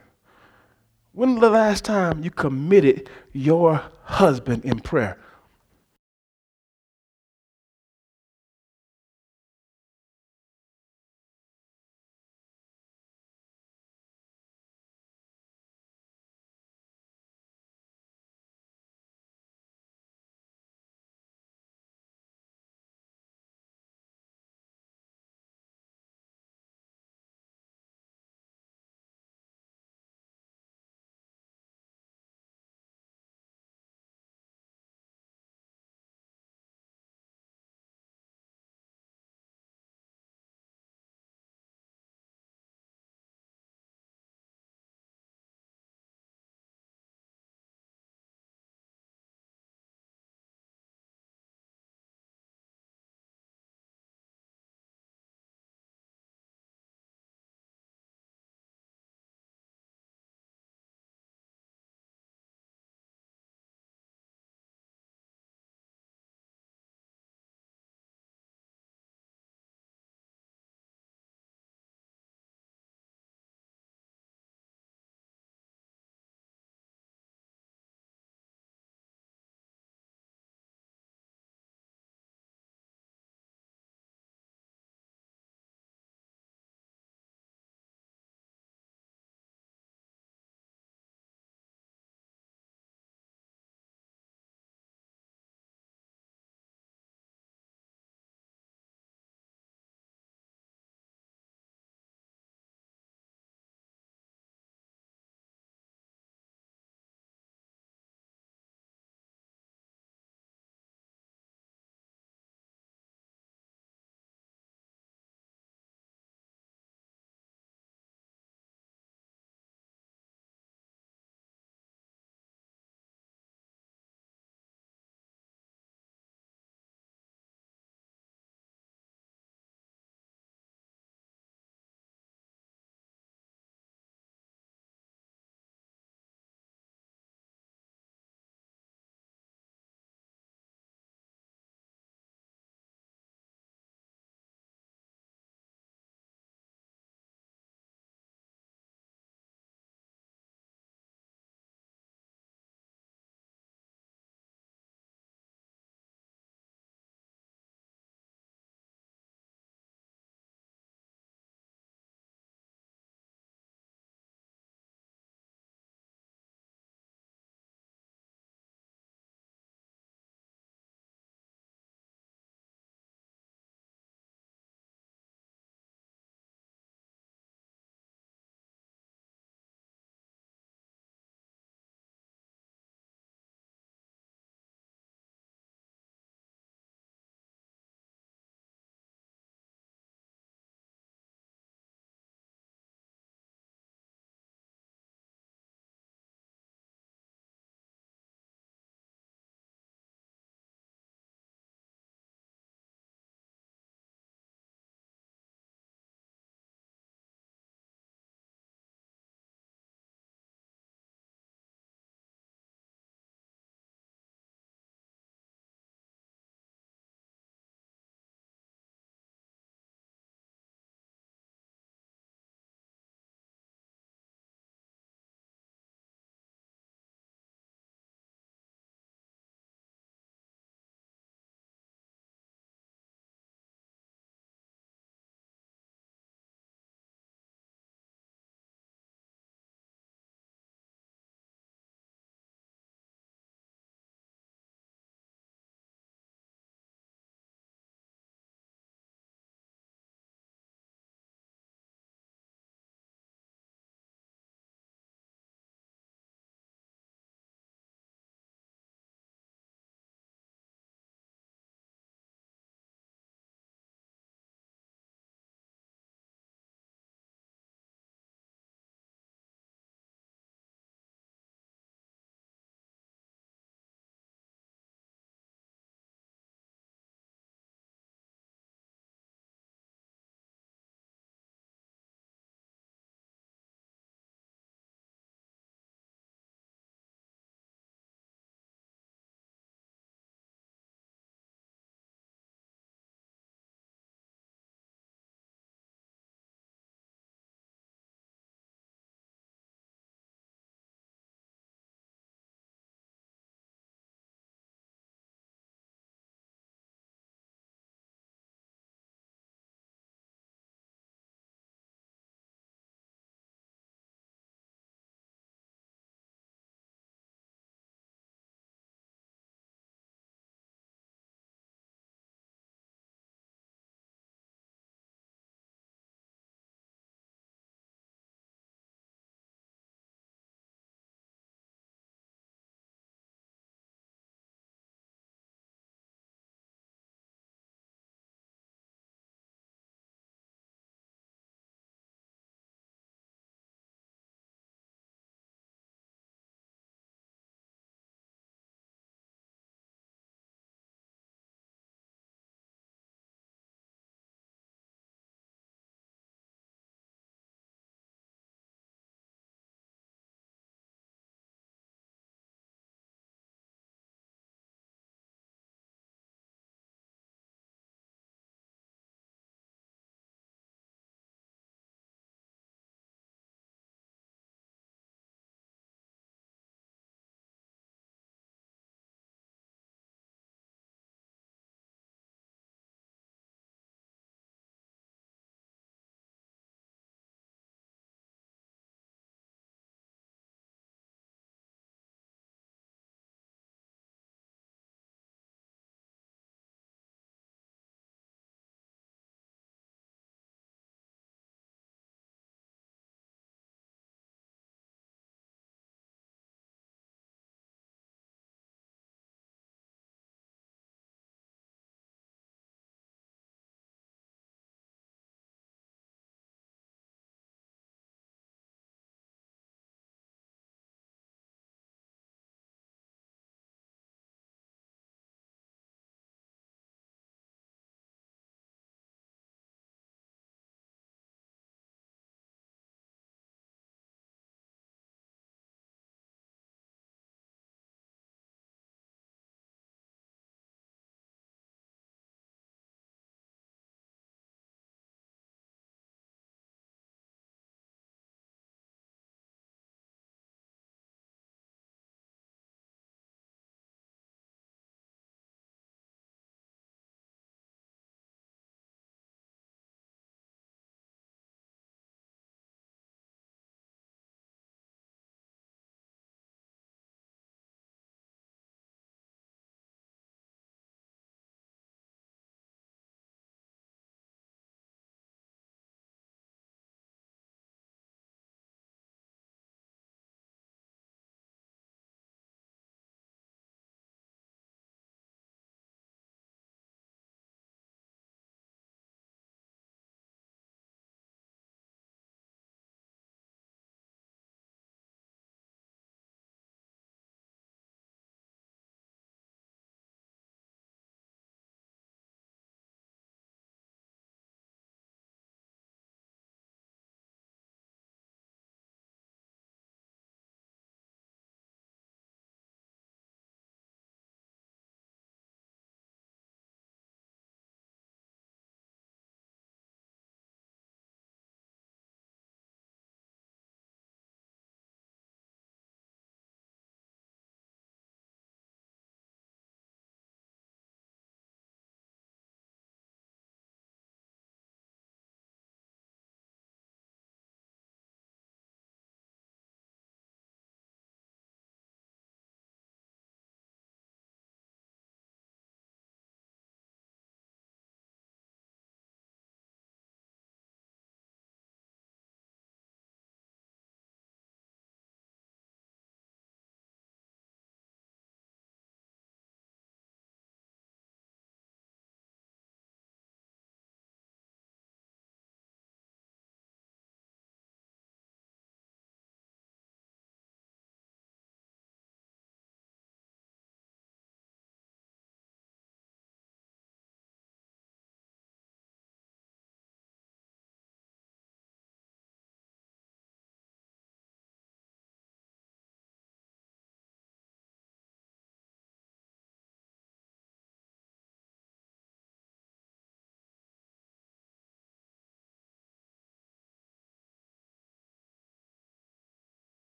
[1.12, 5.18] When the last time you committed your husband in prayer?